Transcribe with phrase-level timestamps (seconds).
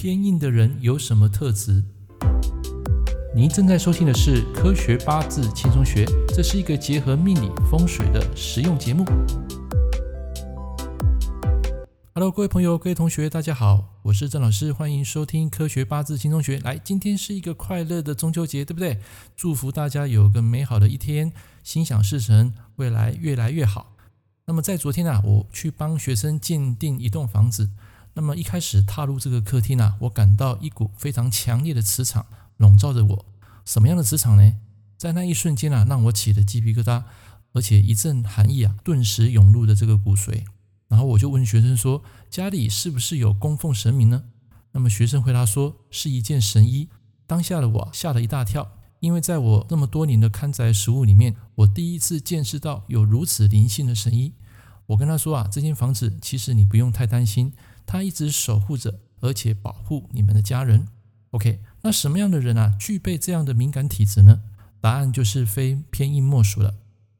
[0.00, 1.82] 偏硬的人有什么特质？
[3.34, 9.04] 您正在收听的是《科学八字轻松学》，这是一个结合命理风水的实用节目。
[12.14, 16.58] Hello，各位朋友、各位同学，大家好，我是郑老师，欢迎收听《科学八字轻松学》。
[16.64, 19.00] 来，今天是一个快乐的中秋节，对不对？
[19.36, 21.32] 祝福大家有个美好的一天，
[21.64, 23.96] 心想事成，未来越来越好。
[24.44, 27.70] 那么在昨天啊，我去帮学生鉴定一栋房子。
[28.18, 32.26] 那么一开始踏入这个客厅啊，我感到一股非常强烈的磁场
[32.56, 33.24] 笼罩着我。
[33.64, 34.56] 什么样的磁场呢？
[34.96, 37.04] 在那一瞬间啊，让我起了鸡皮疙瘩，
[37.52, 40.42] 而且一阵寒意啊，顿时涌入了这个骨髓。
[40.88, 44.24] 然后我就问学生说：“家里是不是有供奉神明呢？”
[44.74, 46.88] 那么学生回答说：“是一件神衣。”
[47.24, 54.32] 当下的我吓了一大跳，因为在我那么多年的看宅实物里面，我第一次见识到有如此灵性的神衣。
[54.86, 57.52] 我跟他说啊：“这间房子其实你不用太担心。”
[57.88, 60.86] 他一直守护着，而且保护你们的家人。
[61.30, 64.42] OK，那什么样的人啊，具备这样的敏感体质呢？
[64.78, 66.74] 答案就是非偏印莫属了。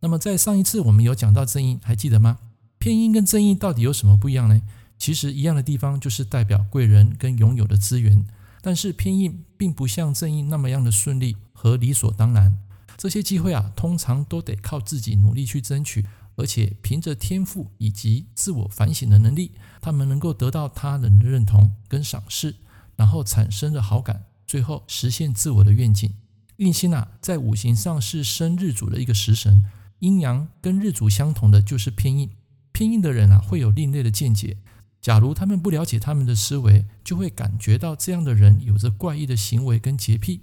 [0.00, 2.38] 那么在上一次我们有讲到正印，还记得吗？
[2.78, 4.60] 偏印跟正印到底有什么不一样呢？
[4.98, 8.26] 其实一样的地方就是代表贵人跟拥有的资源，
[8.60, 12.58] 但是偏印并不像正印那么样的顺利和理所当然。
[12.98, 16.04] 这些机会啊，通常都得靠自己努力去争取。
[16.40, 22.56] 而且凭着天赋以及自我反省的能力，他们能够得到他人的认同跟赏识，
[22.96, 26.10] 然后产生了好感，最后实现自我的愿景。
[26.56, 29.64] 印星啊，在五行上是生日主的一个食神，
[29.98, 32.30] 阴阳跟日主相同的就是偏印。
[32.72, 34.56] 偏印的人啊，会有另类的见解。
[35.00, 40.40] 假如他们不了解他们的思维，就会感觉到这样的人有着怪异的行为跟洁癖。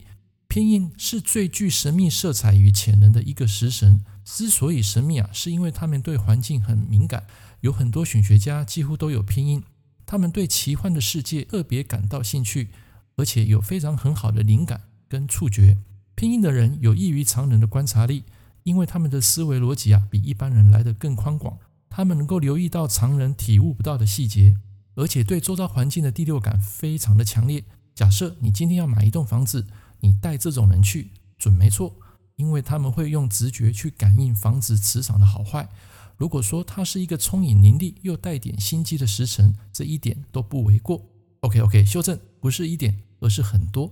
[0.48, 4.04] 偏印是最具神秘色彩与潜能的一个食神。
[4.30, 7.26] 之所以神秘啊，是因为他们对环境很敏感。
[7.62, 9.64] 有很多选学家几乎都有偏音，
[10.06, 12.70] 他们对奇幻的世界特别感到兴趣，
[13.16, 15.78] 而且有非常很好的灵感跟触觉。
[16.14, 18.26] 偏音的人有异于常人的观察力，
[18.64, 21.58] 因为他们的思维逻辑啊比一般人来得更宽广。
[21.90, 24.58] 他们能够留意到常人体悟不到的细节，
[24.96, 27.64] 而且对周遭环境的第六感非常的强烈。
[27.96, 29.66] 假设你今天要买一栋房子，
[30.02, 31.96] 你带这种人去，准没错。
[32.38, 35.70] 因为他们会用直觉去感应房子磁场的好坏。
[36.16, 41.06] 如果说他是一个聪颖伶俐又带点心机的时辰，这一点都不为过。
[41.42, 43.92] OK OK，修正，不是一点，而是很多。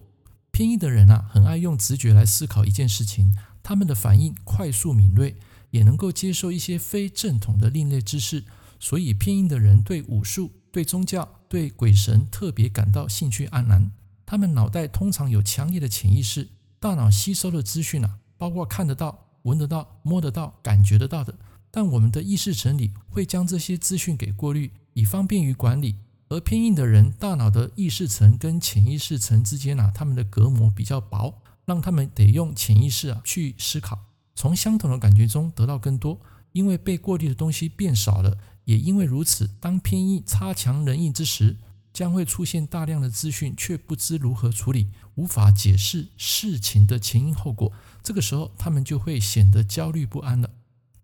[0.52, 5.36] 偏印的人啊，很爱用直觉来思考一件事情，他们的反应快速敏锐，
[5.70, 8.46] 也能够接受一些非正统的另类知识。
[8.80, 13.92] 所以偏印的人对武术、对宗教、对鬼神特别感到兴趣盎然。
[14.26, 18.20] 他们脑袋通常有强烈的潜意识，大脑吸收的资讯啊。
[18.38, 21.34] 包括看得到、闻得到、摸得到、感觉得到的，
[21.72, 25.96] 但我们的意识层里会将这些资讯给过滤，以方便于管理。
[26.28, 34.00] 而偏硬的人，大脑的意识层跟潜意识层之间啊，他们的隔膜比较薄，让他们得用潜意识啊去思考，
[34.34, 36.20] 从相同的感觉中得到更多。
[36.52, 41.58] 因为被过滤的东西变少了，也因为如此，当偏硬差强人意之时，
[41.96, 47.72] 将会出现大量的资讯，却不知如何处理，无法解释事情的前因后果。
[48.04, 50.50] 这个时候，他们就会显得焦虑不安了。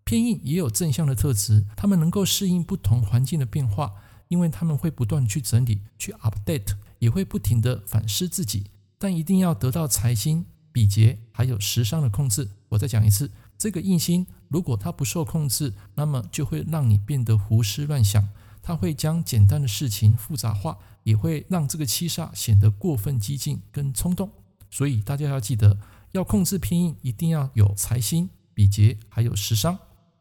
[0.04, 3.94] 偏印也有正向的特质，他们能够适应不同环境的变化，
[4.28, 8.66] 因为他们会不断去整理、去 update，也会不停地反思自己。
[8.98, 12.50] 但一定要得到财星、比劫还有食伤的控制。
[12.68, 18.28] 我再讲一次，这个印星如果它不受控制，那么就会让你变得胡思乱想。
[18.62, 24.30] 他会将简单的事情复杂化，也会让这个七煞显得过分激进跟冲动。
[24.70, 25.76] 所以大家要记得，
[26.12, 29.78] 要控制偏印，一定要有财星、比劫，还有食伤。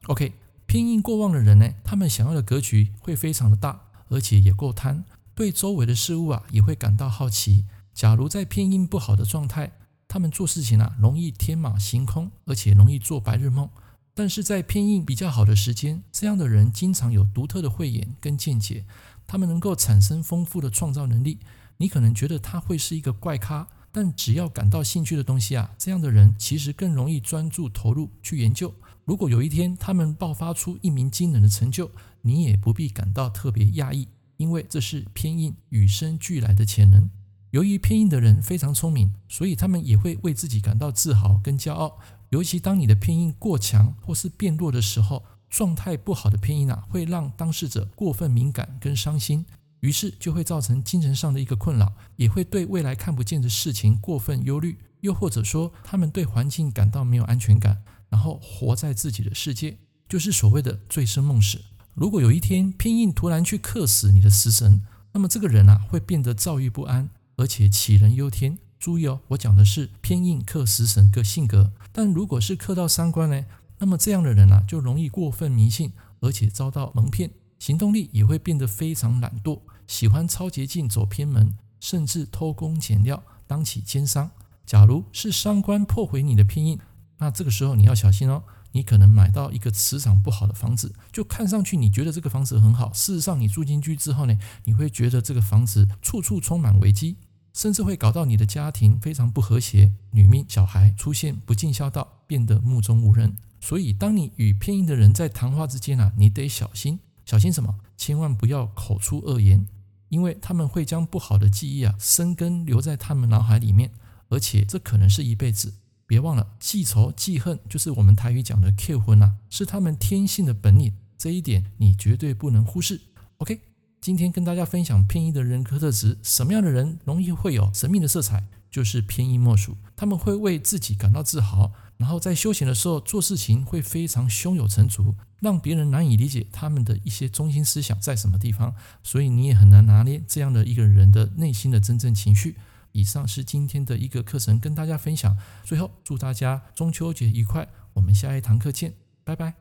[0.07, 0.33] OK，
[0.65, 3.79] 偏印过旺的人呢，他们想要的格局会非常的大，
[4.09, 5.03] 而且也够贪，
[5.35, 7.65] 对周围的事物啊也会感到好奇。
[7.93, 9.71] 假如在偏印不好的状态，
[10.07, 13.69] 他们做事情啊容易天马行空，而且容易做白日梦。
[14.13, 18.85] 但是在偏印比较好的时间，这样的人经常有独特的慧眼跟见解，
[19.25, 21.39] 他们能够产生丰富的创造能力。
[21.77, 28.73] 你可能觉得他会是一个怪咖，但只要感到兴趣的东西啊，这样的人其实更容易专注投入去研究。
[29.05, 31.89] 如果有一天他们爆发出一鸣惊人的成就，
[32.21, 34.07] 你也不必感到特别讶异，
[34.37, 37.09] 因为这是偏印与生俱来的潜能。
[37.51, 41.99] 由于偏印的人非常聪明，所以他们也会为自己感到自豪跟骄傲。
[42.29, 49.45] 尤其当你的偏印过强或是变弱的时候，状态不好的偏印啊，会让当事者过分敏感跟伤心，
[49.81, 59.77] 于是就会造成精神上的一个困扰，也会对未来看不见的事情过分忧虑，又或者说他们对环境感到没有安全感，然后活在自己的世界，
[60.07, 61.59] 就是所谓的醉生梦死。
[61.93, 64.81] 如果有一天偏印突然去克死你的食神，
[65.11, 67.09] 那么这个人啊会变得躁郁不安，
[67.41, 68.59] 而且杞人忧天。
[68.79, 71.73] 注意哦，我讲的是偏印克食神个性格。
[71.91, 73.45] 但如果是克到三观呢，
[73.79, 84.29] 那么这样的人啊就容易过分迷信，而且遭到蒙骗，行动力也会变得非常懒惰，喜欢超捷径走偏门，甚至偷工减料，当起奸商。
[84.63, 86.79] 假如是三观破毁你的偏印，
[87.17, 88.43] 那这个时候你要小心哦。
[88.73, 97.17] 你可能买到一个磁场不好的房子，就看上去你觉得这个房子很好，事实上你住进去之后呢，你会觉得这个房子处处充满危机，
[97.53, 103.35] 甚至会搞到你的家庭非常不和谐，女命小孩出现不尽孝道，变得目中无人。
[103.59, 107.75] 所以，当你与偏印的人在谈话之间啊，你得小心，小心什么？
[107.95, 109.67] 千万不要口出恶言，
[110.09, 113.91] 因为他们会将不好的记忆啊生根留在他们脑海里面，
[114.29, 115.73] 而且这可能是一辈子。
[116.07, 122.99] 别忘了，记仇记恨就是我们台语讲的 Q 婚啊，是他们天性的本领，这一点你绝对不能忽视。
[123.37, 123.61] OK，
[124.01, 129.77] 今天跟大家分享偏印的人格特质，什么样的人容易会有神秘的色彩，就是偏印莫属。
[129.95, 142.55] 他们会为自己感到自豪，然后在休闲的时候做事情会非常胸有成竹，让别人难以理解他们的一些中心思想在什么地方，所以你也很难拿捏这样的一个人的内心的真正情绪。
[142.93, 145.37] 以上是今天的一个课程，跟大家分享。
[145.63, 147.69] 最后，祝大家中秋节愉快！
[147.93, 149.60] 我们下一堂课见，拜拜。